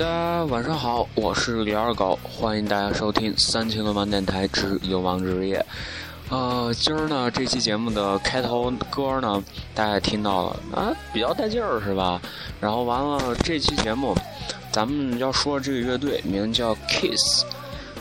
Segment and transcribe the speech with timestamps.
[0.00, 5.62] 大家晚上好，我是李二狗，欢迎大家收听三千流氓电台之流氓日夜。
[6.30, 12.18] 呃，今儿呢这期节目的开头歌呢，大家也听到了啊，比较带劲儿是吧？
[12.58, 14.16] 然后完了这期节目，
[14.72, 17.44] 咱们要说这个乐队名叫 Kiss，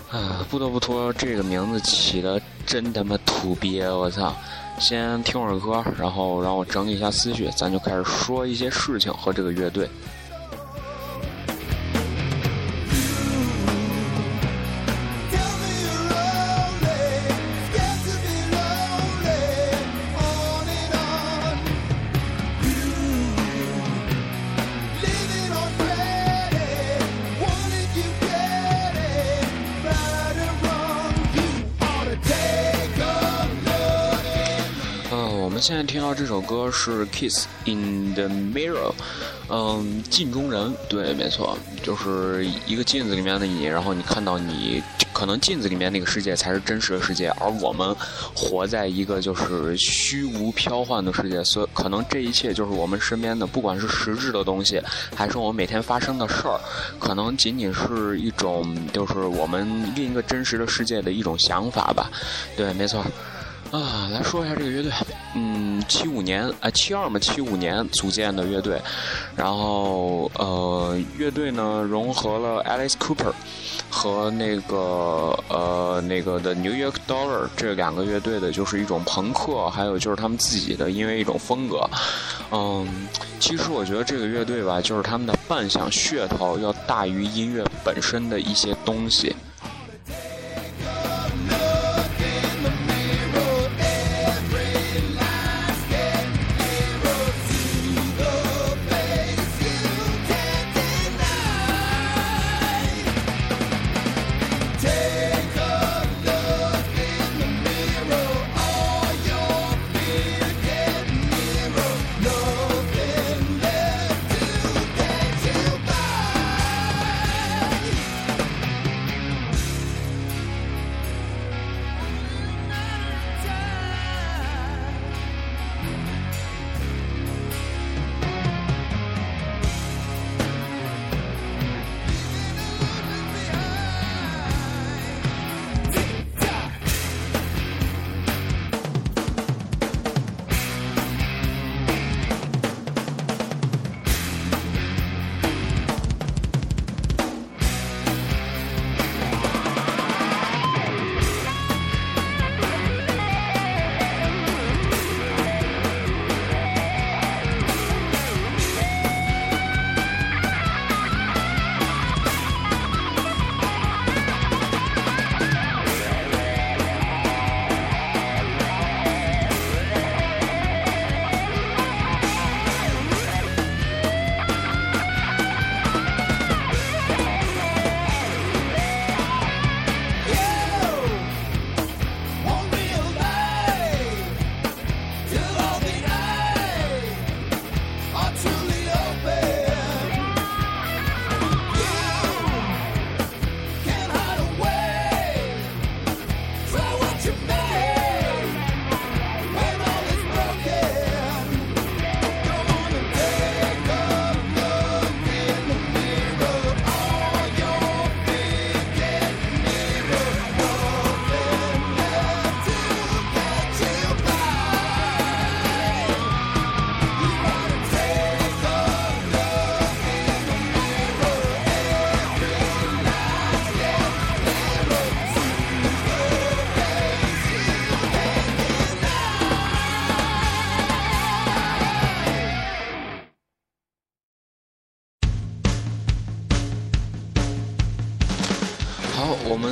[0.09, 4.33] 啊，不得不说这个名字起的真他妈土鳖，我操！
[4.79, 9.89] 先听会儿歌，然后让我整理一下思绪，咱就开始说一些事情和这个乐队。
[35.59, 38.91] 现在听到这首歌是《Kiss in the Mirror》，
[39.49, 47.93] 嗯，镜中人，对，没错，就是一个镜子里面的你，然后你看到你，可能镜子里面那个世界才是真实的世界，而我们
[48.33, 54.81] 活在一个就是虚无飘幻的世界，所可能这一切就是我们身边的，不管是实质的东西，
[55.13, 56.57] 还是我们每天发生的事儿，
[56.99, 62.09] 可能仅仅是一种就是我们另一个真实的世界的一种想法吧，
[62.55, 63.03] 对，没错。
[63.71, 64.91] 啊，来说一下这个乐队，
[65.35, 68.81] 嗯，七五年，啊，七二嘛，七五年组建的乐队，
[69.35, 73.31] 然后呃，乐队呢融合了 Alice Cooper
[73.87, 81.87] 和那个呃那个的 New York Dollar 这两个乐队的，就是一种朋克，还有就是他们自己的因为一种风格，
[82.51, 83.07] 嗯，
[83.39, 89.35] 其实我觉得这个乐队吧，就是他们的扮相噱头要大于音乐本身的一些东西。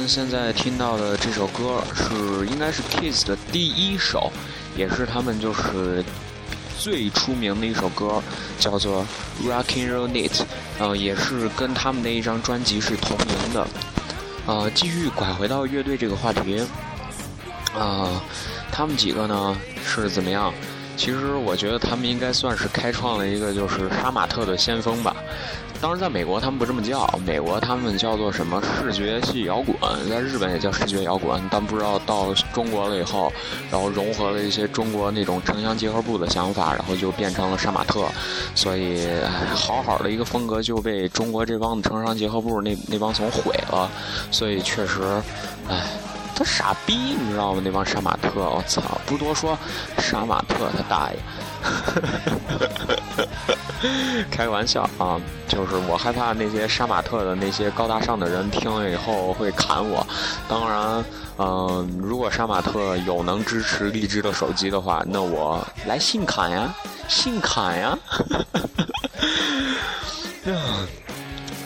[0.08, 4.32] 现在听到的这首歌是应该是 Kiss 的第一首，
[4.78, 6.02] 也是他们就是
[6.80, 8.24] 最出名的一首歌，
[8.58, 9.06] 叫做
[9.46, 10.32] 《Rocking Roll It》，
[10.80, 13.68] 呃，也是跟他们的一张专辑是同名的。
[14.46, 16.64] 呃，继续拐回到乐队这个话题，
[17.78, 18.22] 啊，
[18.72, 20.54] 他们几个呢是怎么样？
[20.96, 25.16] 其实我觉得他们应该算是开创了一个就是杀马特的先锋吧。
[25.80, 29.78] 当时，在美国他们不这么叫，美国他们叫做什么视觉系摇滚，
[30.10, 33.32] 在日本也叫视觉摇滚，但不知道到中国了以后，
[33.72, 38.06] 然后融合了一些中国那种城乡结合部的想法，然后就变成了杀马特，
[38.56, 39.08] 所以
[39.54, 43.90] 好好的一个风格就被中国这帮城乡结合部那那帮怂毁了，
[44.32, 45.02] 所以确实，
[45.70, 45.86] 哎，
[46.36, 47.62] 他傻逼，你知道吗？
[47.64, 48.82] 那帮杀马特，我操！
[49.06, 49.58] 不多说，
[50.00, 51.20] 杀马特他大爷。
[54.32, 60.06] 开个玩笑啊，就是我害怕那些杀马特的那些高大上的人听了以后会砍我。
[60.50, 61.06] 当然，
[61.38, 66.74] 嗯，如果杀马特有能支持荔枝的手机的话，那我来信砍呀，
[67.08, 67.98] 信砍呀。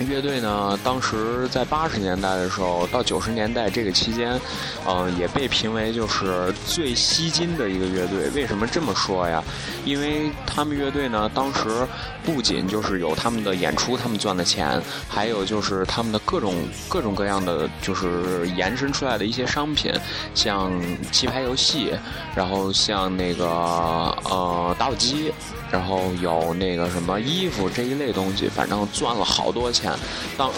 [0.08, 4.40] 乐队呢，当时在八十年代的时候到九十年代这个期间，
[4.88, 8.30] 嗯，也被评为就是最吸金的一个乐队。
[8.32, 9.44] 为什么这么说呀？
[9.86, 11.88] 因为他们乐队呢，当时
[12.24, 16.56] 不仅就是有他们的演出，他们赚的钱，还有就是他们的各种
[16.88, 19.92] 各种各样的就是延伸出来的一些商品，
[20.34, 20.72] 像
[21.12, 21.94] 棋牌游戏，
[22.36, 25.32] 然后像那个呃打火机。
[25.72, 29.91] 然后有那个什么衣服这一类东西，反正赚了好多钱。
[30.38, 30.52] 当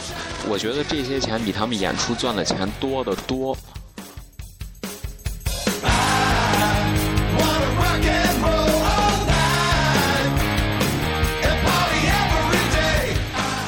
[0.48, 3.58] 我觉得这些钱比他们演出赚的钱多得多。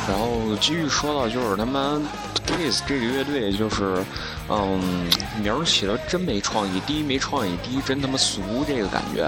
[0.07, 2.01] 然后继续说到就是他们
[2.45, 4.03] Kiss 这个乐队就是。
[4.47, 5.09] 嗯，
[5.41, 6.79] 名儿起的真没创意。
[6.81, 9.27] 第一没创意，第一真他妈俗，这个感觉，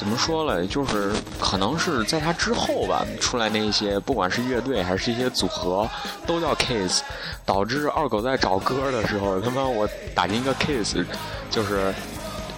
[0.00, 0.66] 怎么说嘞？
[0.66, 5.86] 就是可能是在他之后吧，出来那些不管是乐队还是一些组合，
[6.26, 7.02] 都叫 Kiss，
[7.44, 10.96] 导致二狗在找歌的时候，他妈我打进一个 Kiss，
[11.50, 11.92] 就是，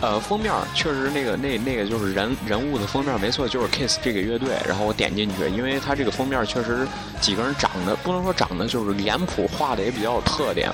[0.00, 4.50] 呃，封面确实那个那那个就是人人物的封面没错，就是 Kiss 这个乐队。
[4.64, 6.86] 然后我点进去，因为他这个封面确实
[7.20, 10.70] 几个人长得不能说长得，就是脸谱画的也比较有特点。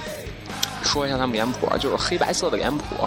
[0.89, 3.07] 说一下他们脸谱，就是黑白色的脸谱，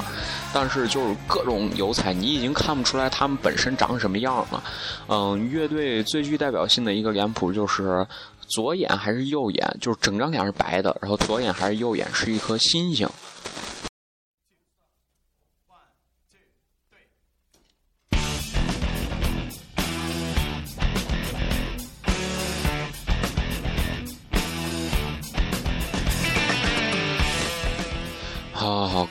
[0.54, 4.64] 但是就是各种油彩，你已经看不出来他们本身长什么样了。
[5.08, 8.06] 嗯，乐队最具代表性的一个脸谱就是
[8.48, 13.10] 左眼还是右眼，就是整张脸是白的，然后左眼还是右眼是一颗星星。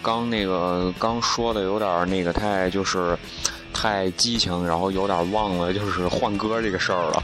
[0.03, 3.17] 刚那个刚说的有点那个太就是
[3.73, 7.23] 太激情，然后有点忘了就是换歌这个事儿了。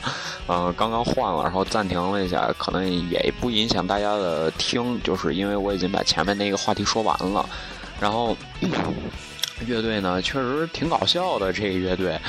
[0.48, 7.48] 嗯，刚刚换了，然后暂停了一下，可能也不影响大家的听，就是因为我已经把前面那个话题说完了。
[8.00, 8.36] 然后
[9.66, 12.20] 乐队呢，确实挺搞笑的，这个乐队，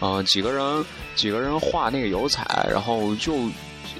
[0.00, 0.84] 嗯，几个人
[1.14, 3.34] 几个人画那个油彩，然后就。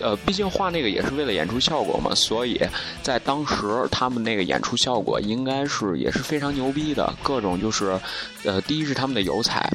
[0.00, 2.60] 呃，毕竟画那个也是为了演出效果嘛，所以
[3.02, 7.12] 在当时他们那个演出效果应该是也是非常牛逼的。
[7.22, 7.98] 各种就是，
[8.44, 9.70] 呃，第一是他们的油彩，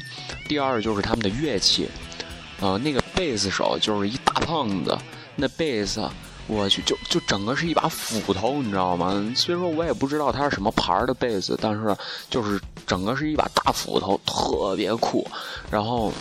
[0.48, 1.88] 第二就是他们的乐器。
[2.60, 4.96] 呃，那个贝斯手就是一大胖子，
[5.34, 6.08] 那贝斯，
[6.46, 9.32] 我去，就就整个是一把斧头，你知道吗？
[9.34, 11.96] 虽说我也不知道它是什么牌儿的贝斯，但是
[12.30, 15.26] 就是整个是一把大斧头，特别酷。
[15.70, 16.12] 然后。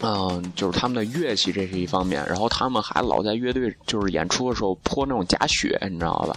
[0.00, 2.24] 嗯，就是他们的乐器，这是一方面。
[2.26, 6.36] 然后他们还老在乐队就是演出的时候泼那种假雪，你知道吧？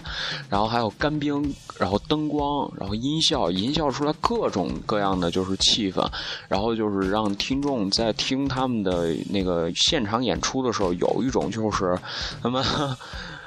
[0.50, 6.04] 然后还有干冰，然后灯光，然后音效，音效出来各种各样的就是气氛，
[6.48, 11.96] 然后就是让听众在听他们的那个现场演出的时候，有一种就是
[12.42, 12.66] 他们，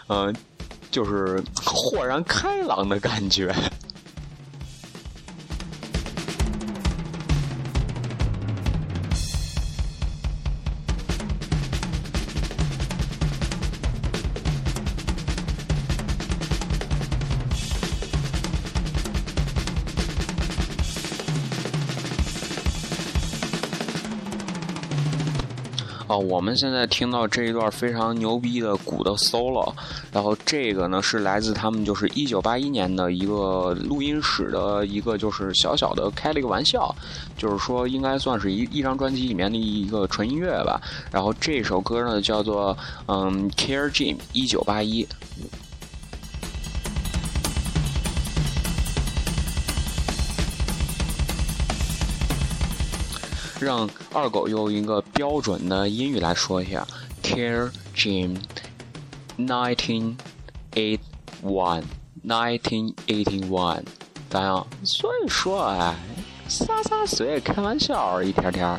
[0.06, 0.32] 嗯，
[0.92, 3.52] 就是豁然开朗的感觉。
[26.18, 29.73] 我们现在听到这一段非常牛逼的鼓的 solo，
[30.12, 36.94] 然后这个呢是来自他们就是一九八一年的一个录音室的一个就是小小的开了一个玩笑，
[37.37, 40.80] 就是说应该算是一一张专辑里面的一个纯音乐吧。
[41.11, 45.06] 然后这首歌呢叫做嗯 Care Jim 一九八一。
[53.61, 56.87] 让二狗用一个标准的英语来说一下
[57.23, 58.37] ，Care Jim,
[59.38, 60.16] nineteen
[60.73, 61.00] eight
[61.42, 61.84] one,
[62.26, 63.82] nineteen eighty one，
[64.28, 64.66] 咋样？
[64.82, 65.94] 所以说哎，
[66.49, 68.78] 洒洒水，开玩笑，一天天。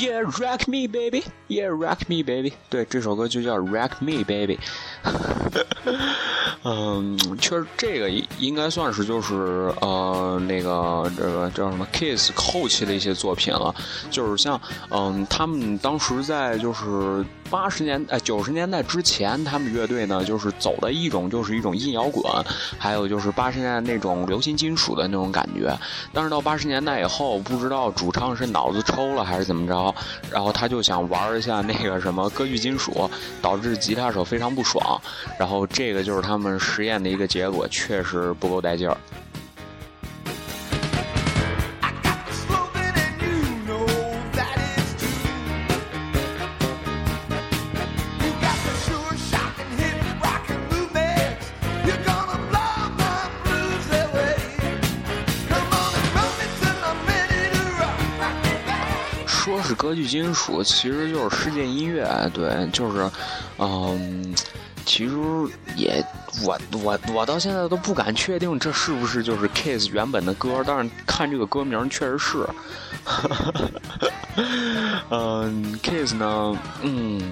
[0.00, 1.24] Yeah, rock me, baby.
[1.48, 2.52] Yeah, rock me, baby.
[2.70, 4.58] 对，这首歌就叫 Rock Me, Baby。
[6.64, 8.08] 嗯，确实，这个
[8.38, 13.74] 应该算是就是呃那个这个叫什么 Kiss 后期的一些作品了。
[14.10, 22.24] 就是像嗯，他们当时在就是八十年呃九十年代之前，他们乐队呢就是走的一种就是一种硬摇滚，
[22.78, 25.70] 还有就是八十年代那种流行金属的那种感觉。
[26.14, 29.94] 但是到八十年代以后，不知道主唱是脑子抽了还是怎么着，
[30.30, 33.10] 然后他就想玩一下那个什么歌剧金属，
[33.42, 34.98] 导致吉他手非常不爽。
[35.38, 38.96] 然后这个就是他们实验的一个结果，确实不够带劲儿。
[60.02, 63.10] 说是歌剧金属，其实就是世界音乐，对，就是，
[63.58, 64.34] 嗯。
[64.84, 65.14] 其实
[65.76, 66.04] 也，
[66.42, 72.44] 我我我到现在都不敢确定这是不是就是 Kiss 原本的歌，但是看这个歌名确实是。
[75.08, 77.22] 嗯，Kiss 呢，嗯。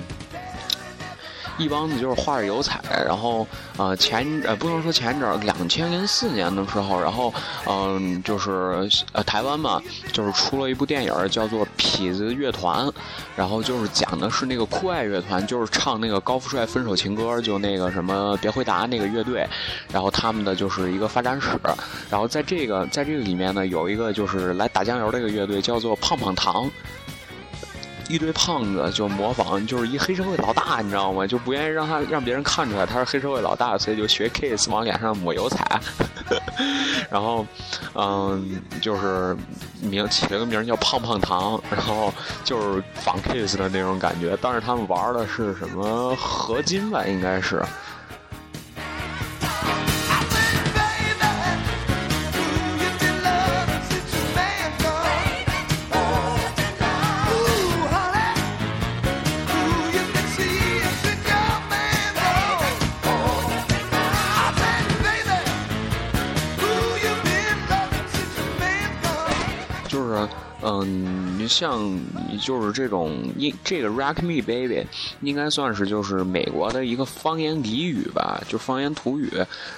[1.58, 7.32] 一帮子就是画着油彩，然后呃前呃不能说前阵两千零四年的时候，然后
[7.66, 9.80] 嗯就是呃台湾嘛，
[10.12, 12.86] 就是出了一部电影叫做《痞子乐团》，
[13.36, 19.46] 然后就是讲的是那个酷爱乐团，就是唱那个高富帅分手情歌，就那个什么别回答那个乐队，
[19.92, 21.48] 然后他们的就是一个发展史，
[22.10, 26.70] 然后在这个在这个里面呢，有一个就是来打酱油的一个乐队叫做胖胖糖。
[28.10, 31.24] 一堆胖子就模仿，就是一黑社会老大，你知道吗？
[31.24, 35.80] 就不愿意让他让别人看出来他是黑社会老大，所以就学 Kiss 往脸上抹油彩。
[37.08, 37.46] 然后，
[37.94, 39.36] 嗯，就是
[39.80, 42.12] 名起了个名叫胖胖糖，然后
[42.44, 44.36] 就是仿 Kiss 的那种感觉。
[44.42, 47.04] 但是他们玩的是什么合金吧？
[47.06, 47.62] 应该是。
[70.86, 71.98] 嗯，像
[72.40, 74.86] 就是这种，应这个 Rock Me Baby
[75.20, 79.30] 应该算是就是美国的一个方言俚语吧，就方言土语。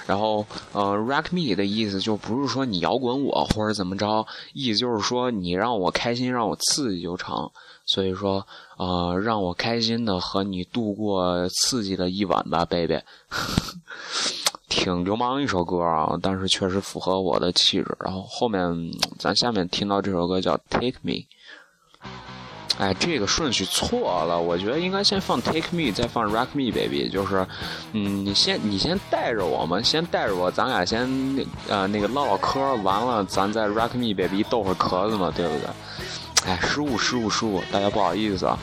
[0.05, 7.49] 然后呃，Rock Me 的意思就不是说你摇滚我或者怎么着，意思就是说你让我开心，让我刺激就成。
[7.85, 12.99] 所以说呃，让我开心的和你度过刺激的一晚吧，Baby。
[14.75, 17.95] 挺流氓一首歌啊，但是确实符合我的气质。
[17.99, 21.11] 然后后面咱下面听到这首歌叫《Take Me》，
[22.79, 27.07] 哎，这个顺序错了，我觉得应该先放《Take Me》，再放《Rock Me Baby》。
[27.11, 27.45] 就是，
[27.91, 31.07] 嗯，你先你先带着我们，先带着我，咱俩先
[31.69, 35.69] 呃那个唠唠嗑，完了咱再《Rock Me Baby》逗会儿壳子嘛，对不对？
[36.47, 38.57] 哎，失误失误失误，大家不好意思啊。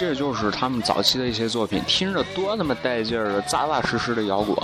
[0.00, 4.56] 这就是他们早期的一些作品，听着多他妈带劲儿的，扎扎实实的摇滚。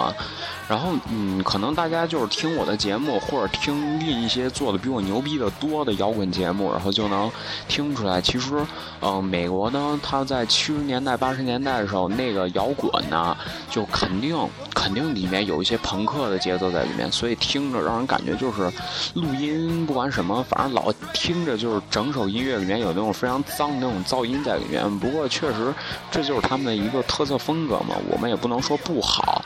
[0.69, 7.31] 然后，嗯，可能大家就是听我的节目，或者听另一些做的比我牛逼的多的摇滚节目，然后就能
[7.69, 8.65] 听出来，其实，
[9.01, 13.37] 嗯，美国呢，它在七十年代、八十年代的时候，那个摇滚呢，
[13.71, 14.37] 就肯定
[14.75, 18.71] 肯定里面有一些朋克的节奏在里面，所以听着让人感觉就是
[19.15, 24.99] 录音不管什么，反正老听着就是整首音乐里面有那种非常脏的那种噪音在里面。
[24.99, 25.27] 不过。
[25.29, 25.75] 确实，
[26.11, 29.45] 这就是他们的一个特色风格嘛，我们也不能说不好。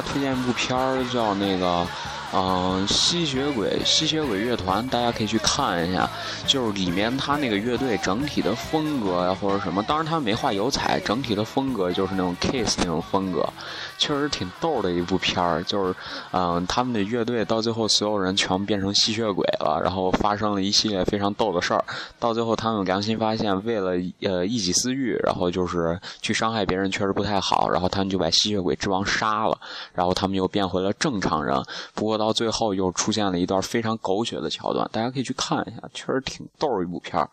[0.00, 1.86] 家推荐一部片儿，叫那个。
[2.34, 6.06] 嗯，吸血鬼，吸血鬼乐团，大家可以去看一下。
[6.46, 13.48] 就是里面他那个乐队整体的风格呀，或者什么，当然他没画油彩，整体的风格就是那种 Kiss 那种风格，
[13.96, 15.64] 确实挺逗的一部片儿。
[15.64, 15.94] 就是，
[16.32, 21.82] 嗯，他们的乐队到最后所有人全变成吸血鬼了，然后发生了一系列非常逗的事儿。
[22.18, 27.70] 到最后他们良心发现，为了呃一己私欲，然后就是去伤害别人，确实不太好。
[27.70, 29.58] 然后他们就把吸血鬼之王杀了，
[29.94, 31.56] 然后他们又变回了正常人。
[31.94, 32.17] 不过。
[32.18, 37.30] 到最后又出现了一段非常狗血的桥段，大家可以去看一下，确实挺逗一部片儿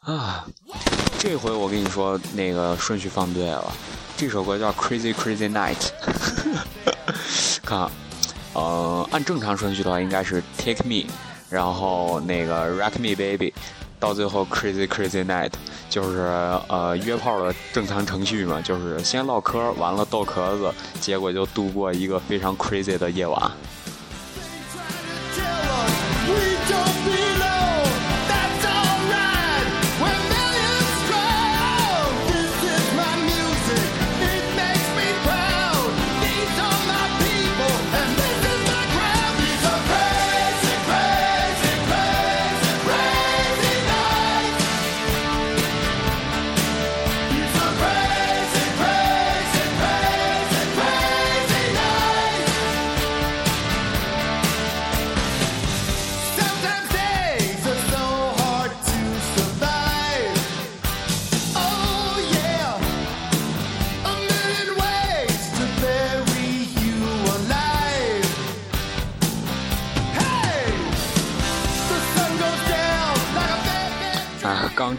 [0.00, 0.44] 啊。
[1.18, 3.72] 这回我跟你说，那个顺序放对了，
[4.16, 5.74] 这首歌叫《Crazy Crazy Night
[7.64, 7.90] 》。看，
[8.52, 11.02] 呃，按正常顺序的话，应该是《Take Me》，
[11.48, 13.50] 然后那个《Rock Me Baby》，
[13.98, 15.50] 到最后《Crazy Crazy Night》。
[15.90, 16.18] 就是
[16.66, 23.50] 呃约炮的正常程序嘛，就是先唠嗑，完了逗壳子，结果就度过一个非常 crazy 的夜晚。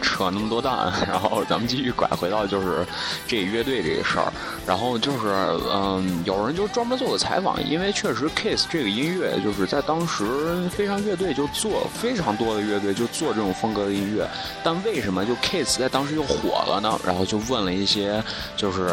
[0.00, 2.86] 扯那么多蛋，然后咱们继续拐回到就是
[3.26, 4.32] 这乐队这个事儿，
[4.66, 5.28] 然后就是
[5.72, 10.24] 嗯，有人就专门做个采访，因为确实 Kiss 这个音乐就是在当时
[10.70, 14.28] 非常乐队就做非常多的乐队就做这种风格的音乐，
[14.62, 16.98] 但为什么就 Kiss 在当时又火了呢？
[17.04, 18.22] 然后就问了一些
[18.56, 18.88] 就是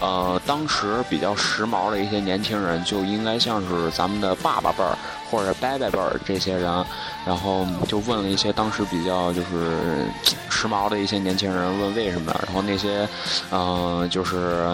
[0.00, 4.96] 呃当时比较时髦的一些年轻人，就应该像是咱们的爸爸辈儿。
[5.30, 6.84] 或者伯伯辈儿这些人，
[7.26, 10.06] 然后就问了一些当时比较就是
[10.48, 12.32] 时髦的一些年轻人，问为什么？
[12.46, 13.08] 然后那些，
[13.50, 14.64] 嗯，就是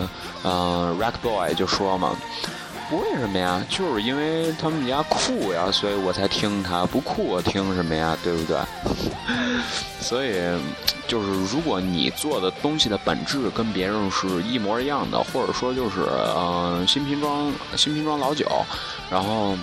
[0.45, 2.15] 嗯，Rock Boy 就说嘛，
[2.91, 3.65] 为什么呀？
[3.69, 8.17] 就是因为他们家酷呀，所以我才听他，不酷我听什么呀？
[8.23, 8.59] 对不对？
[10.01, 10.35] 所以
[11.07, 16.01] 就是如果你做的东西的本质跟别人是一模一样的，或者说就是
[16.37, 18.47] 嗯新瓶装新瓶装老酒，
[19.11, 19.57] 然后。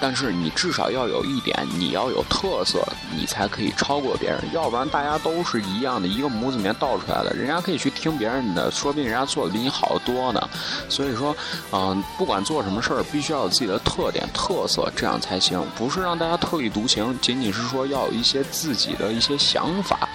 [0.00, 4.38] 但是你至少要有一点，你要有特色，你才可以超过别人。
[4.52, 10.48] 要不然大家都是一样的，一个模子里面倒出来的，人家可以去听别人的，说不定人家做的比你好得多呢。
[10.88, 11.34] 所以说，
[11.72, 15.64] 嗯，不管做什么事儿，必须要有自己的特点、特色，这样才行。
[15.76, 20.08] 不是让大家特立独行，仅仅是说要有一些自己的一些想法。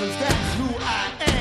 [0.00, 1.39] Cause that's who I am.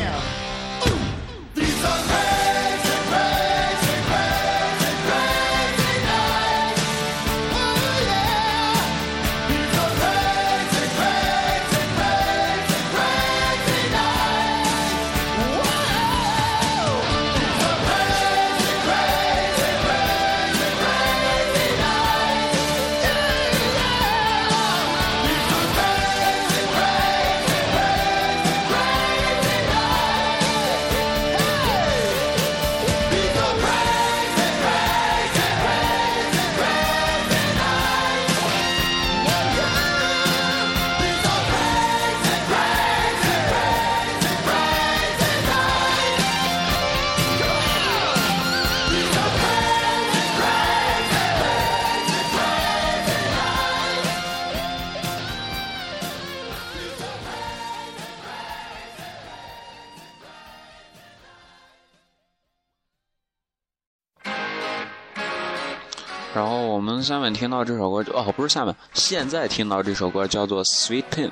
[67.10, 71.28] because 听到这首歌就，哦，不是下面，现在听到这首歌叫做《Sweeten，》。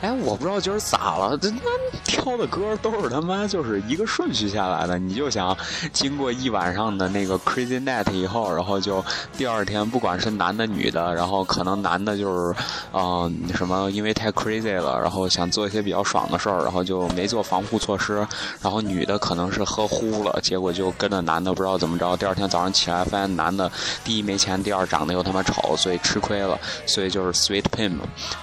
[0.00, 1.62] 哎，我不知道今儿咋了，这他妈
[2.04, 4.98] 挑的歌都是他妈就是一个顺序下来的。
[4.98, 5.56] 你就想
[5.92, 9.02] 经过一晚上的那个 crazy night 以后，然后就
[9.36, 12.54] 第二天不管是男的女的，然后可能男的就是
[12.92, 18.26] 嗯、什么因为太 crazy 了，然后想做一些比较爽的事儿，然后就没做防护措施，
[18.60, 23.70] 然后女的可能是喝呼了，结果就跟着男的不知道怎么着，第二天早上起来发现男的
[24.04, 27.92] 第一没钱，第二长得又他妈丑，所以吃亏了，所以就是 sweet pain，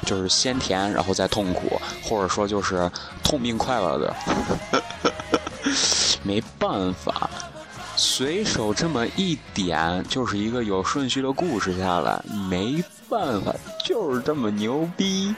[0.05, 2.89] 就是先甜然后再痛苦，或者说就是
[3.23, 4.15] 痛并快乐的，
[6.23, 7.29] 没办法。
[7.97, 13.53] 随手这么一点，就是一个有顺序的故事下来，没办法，
[13.85, 15.35] 就是这么牛逼。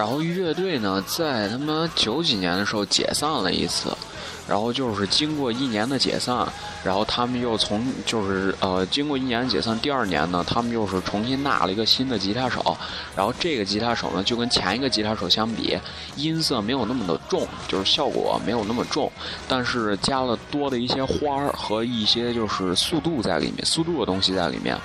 [0.00, 3.94] 然后乐队呢，在他妈九几年的时候解散了一次，
[4.48, 6.48] 然后就是经过一年的解散，
[6.82, 12.76] 然后他们又从就是呃经过一年的解散，第二年呢，他们又是重新纳了一个新的吉他手，
[13.14, 15.78] 然后这个吉他手呢，就跟前一个吉他手相比，
[16.16, 19.10] 音色没有那么的重，就是效果没有那么重，
[19.46, 24.76] 但是加了多的一些花儿和一些就是速度在里面，速度的东西在里面，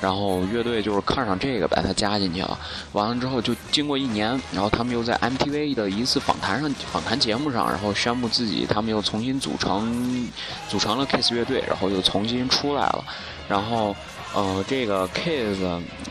[0.00, 2.58] 然后乐队就是看上这个，把它加进去了。
[2.92, 10.28] 完了之后，就经过一年，然后他们又在 MTV 的一次访谈上访谈节目上，然后宣布自己他们又重新组成
[10.68, 13.04] 组成了 Kiss 乐对，然后又重新出来了。
[13.46, 13.94] 然后，
[14.34, 15.60] 呃，这个 Kiss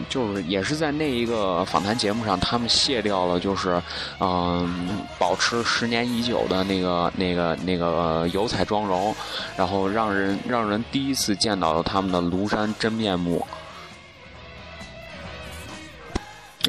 [0.08, 3.82] 就是也是在那一个访谈节目上，他们卸掉了就是
[4.20, 9.16] 嗯、保持十年已久的那个那个那个油彩妆容，
[9.58, 13.46] 然后让人让人第一次见到了他们的庐山真面目。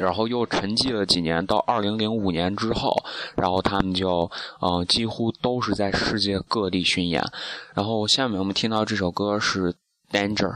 [0.00, 2.94] 然后又沉寂了几年，到二零零五年之后，
[3.36, 4.30] 然后他们就
[4.60, 7.22] 呃几乎都是在世界各地巡演。
[7.74, 9.72] 然后下面我们听到这首歌是
[10.10, 10.50] 《Danger》。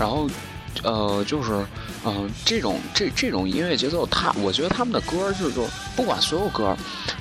[0.00, 0.28] 然后，
[0.84, 1.50] 呃，就是，
[2.04, 6.76] 嗯、这种这这种音乐节奏，他我觉得他们的歌就是说，不管所有歌，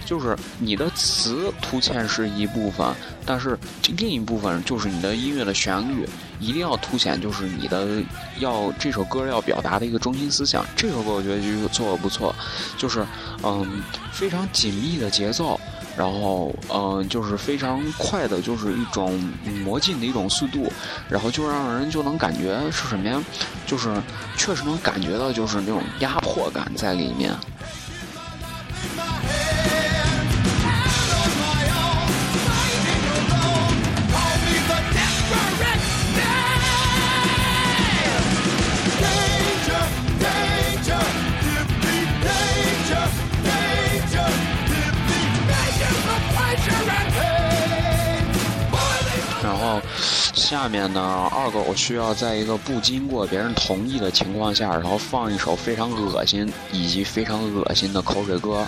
[0.05, 2.87] 就是你的词凸现是一部分，
[3.25, 3.57] 但是
[3.97, 6.07] 另一部分就是你的音乐的旋律
[6.39, 8.01] 一定要凸显，就是你的
[8.39, 10.65] 要这首歌要表达的一个中心思想。
[10.75, 12.33] 这首歌我觉得就做的不错，
[12.77, 13.05] 就是
[13.43, 15.59] 嗯非常紧密的节奏。
[15.97, 19.19] 然后，嗯、就是非常快的，就是一种
[19.65, 20.71] 魔镜的一种速度，
[21.09, 23.21] 然后就让人就能感觉是什么呀？
[23.65, 23.91] 就是
[24.37, 27.33] 确实能感觉到就是那种压迫感在里面。
[50.47, 58.65] 下面呢，二狗需要在一个不经过别人同意的情况下，然后放一首非常恶心以及非常恶心的口水歌，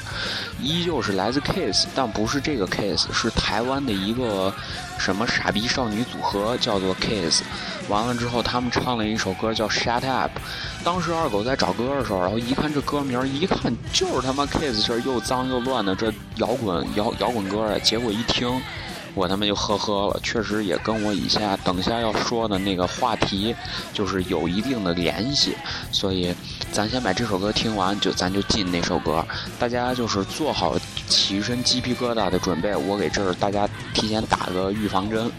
[0.62, 4.54] 依旧是来自 Kiss，但不是这个 Kiss，是台湾的一个
[4.98, 7.44] 什么傻逼少女组合，叫做 Kiss。
[7.88, 10.32] 完了之后，他们唱了一首歌叫《Shut Up》。
[10.84, 17.80] 当时二狗在找歌的时候，然后一看这歌名，一看就是他妈 Kiss 这又脏又乱的这摇滚摇摇滚歌啊。
[17.82, 18.62] 结果一听，
[19.20, 23.54] 我他妈就呵呵了，确实也跟我以下等下要说的那个话题
[23.92, 25.58] 就是有一定的联系，
[25.92, 26.34] 所以
[26.72, 29.26] 咱先把这首歌听完，就咱就进那首歌，
[29.60, 30.78] 大家就是做好
[31.10, 35.30] 起身鸡皮疙瘩的准备，我给这儿大家提前打个预防针。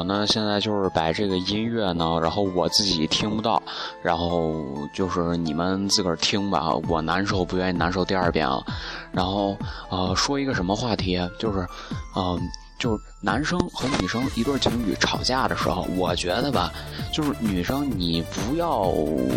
[0.00, 3.62] 我呢现在就是把这个音乐呢，然后我自己听不到，
[4.02, 8.64] 然后就是你们自个儿听吧，我难受不愿意难受第二遍啊。
[9.12, 9.54] 然后
[9.90, 11.68] 呃，说一个什么话题，就是
[12.16, 12.40] 嗯、
[12.78, 16.72] 就是男生和女生一对情侣吵架的时候，我觉得吧，
[17.12, 18.90] 就是女生你不要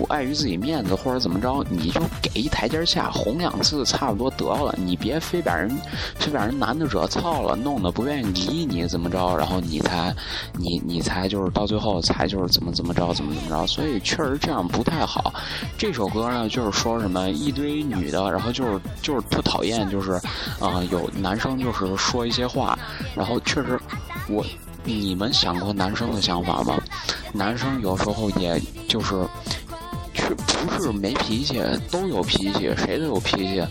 [0.07, 5.69] 碍于自己面子或者怎么着，你就给一台阶下，哄两次差不多得了，你别非把人
[6.15, 10.15] 非把人男的惹操了，弄得不愿意理你怎么着，然后你才
[10.53, 15.33] 你你才就是到最后才就是怎么怎么着怎么怎么着，所以确实这样不太好。
[15.77, 20.13] 这首歌呢，就是说什么一堆女的，然后就是就是特讨厌，就是
[20.61, 22.79] 啊、有男生就是说一些话，
[23.13, 23.72] 然后确实
[24.29, 24.45] 我
[24.83, 26.81] 你们想过男生的想法吗？
[27.33, 29.27] 男生有时候也就是。
[30.15, 31.59] 却不是没脾气，
[31.89, 33.65] 都有脾气，谁都有脾气，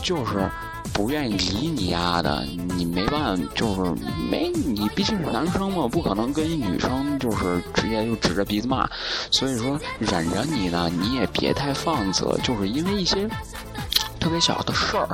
[0.00, 0.48] 就是
[0.92, 2.44] 不愿意理你丫的，
[2.76, 3.94] 你没办法，就是
[4.30, 8.88] 没你毕竟是男生嘛，不可能跟一女生就是直接就指着鼻子骂，
[9.30, 13.28] 所以说忍着你呢，你也别太放肆，就是因为一些
[14.18, 15.08] 特别小的事儿，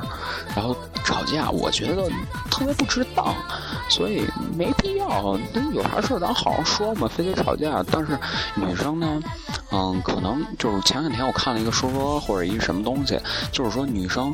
[0.55, 2.09] 然后吵架，我觉得
[2.49, 3.35] 特别不值当，
[3.87, 4.25] 所以
[4.57, 5.39] 没必要。
[5.53, 7.83] 那有啥事儿咱好好说嘛，非得吵架。
[7.91, 8.17] 但是
[8.55, 9.21] 女生呢，
[9.71, 13.19] 嗯，可能就是前两天我看了一个说说或者一什么东西，
[13.51, 14.33] 就是说女生。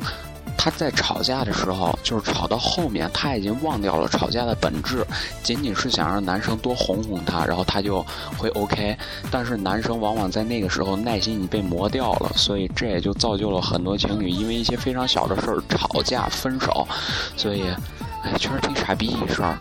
[0.64, 5.04] 她在吵架的时候，就是吵到后面，她已经忘掉了吵架的本质，
[5.42, 8.00] 仅仅是想让男生多哄哄她，然后她就
[8.38, 8.96] 会 OK。
[9.28, 16.86] 但是男生往往在那个时候耐心已经被磨掉了，所以这也就造就了很多情侣因为一些非常小的事儿吵架分手。
[17.36, 17.64] 所以，
[18.22, 19.58] 哎，确实挺傻逼一事儿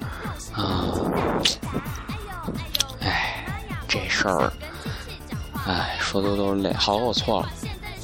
[0.53, 0.93] 啊。
[2.99, 3.43] 哎，
[3.87, 4.53] 这事儿，
[5.65, 6.71] 哎，说的都是泪。
[6.73, 7.49] 好了，我错了。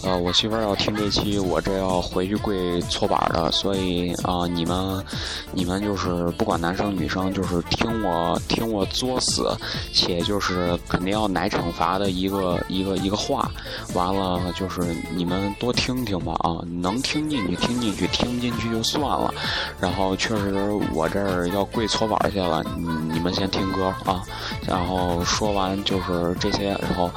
[0.04, 5.04] 呃，我媳妇儿要听这期，我这要回去跪搓板的，所以啊、你们，
[5.52, 9.50] 你们就是不管男生女生，就是听我听我作死，
[9.92, 13.52] 且就是肯定要挨惩罚的一个一个一个话，
[13.96, 14.82] 完了就是
[15.16, 19.34] 你们多听听吧啊，能听进去听进去，听不进去就算了。
[19.82, 20.54] 然后确实
[20.94, 24.24] 我这儿要跪搓板去了，你你们先听歌啊，
[24.66, 27.10] 然后说完就是这些，然后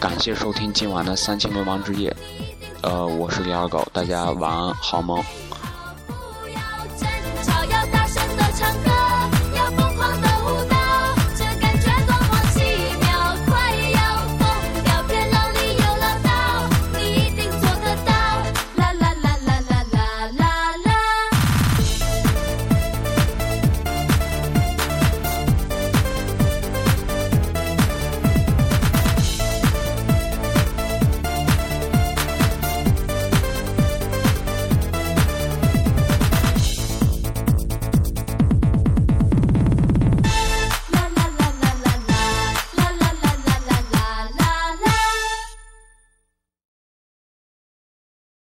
[0.00, 2.12] 感谢收听今晚的三清流氓之夜。
[2.82, 5.22] 呃，我是李二狗，大家晚安，好梦。